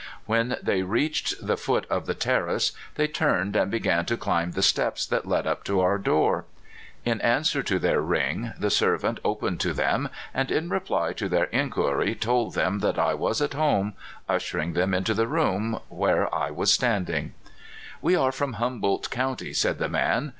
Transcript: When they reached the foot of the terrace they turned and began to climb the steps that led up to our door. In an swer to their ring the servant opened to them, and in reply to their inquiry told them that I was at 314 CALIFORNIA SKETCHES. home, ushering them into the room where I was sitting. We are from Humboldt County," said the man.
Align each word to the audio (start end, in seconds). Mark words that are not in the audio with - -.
When 0.25 0.57
they 0.63 0.81
reached 0.81 1.45
the 1.45 1.57
foot 1.57 1.85
of 1.87 2.07
the 2.07 2.15
terrace 2.15 2.71
they 2.95 3.05
turned 3.07 3.55
and 3.55 3.69
began 3.69 4.03
to 4.07 4.17
climb 4.17 4.53
the 4.53 4.63
steps 4.63 5.05
that 5.05 5.27
led 5.27 5.45
up 5.45 5.63
to 5.65 5.79
our 5.79 5.99
door. 5.99 6.45
In 7.05 7.21
an 7.21 7.43
swer 7.43 7.63
to 7.67 7.77
their 7.77 8.01
ring 8.01 8.51
the 8.57 8.71
servant 8.71 9.19
opened 9.23 9.59
to 9.59 9.73
them, 9.73 10.09
and 10.33 10.49
in 10.49 10.71
reply 10.71 11.13
to 11.13 11.29
their 11.29 11.43
inquiry 11.51 12.15
told 12.15 12.55
them 12.55 12.79
that 12.79 12.97
I 12.97 13.13
was 13.13 13.43
at 13.43 13.51
314 13.51 13.93
CALIFORNIA 13.93 14.23
SKETCHES. 14.25 14.27
home, 14.27 14.37
ushering 14.67 14.73
them 14.73 14.93
into 14.95 15.13
the 15.13 15.27
room 15.27 15.79
where 15.89 16.33
I 16.33 16.49
was 16.49 16.73
sitting. 16.73 17.33
We 18.01 18.15
are 18.15 18.31
from 18.31 18.53
Humboldt 18.53 19.11
County," 19.11 19.53
said 19.53 19.77
the 19.77 19.87
man. 19.87 20.29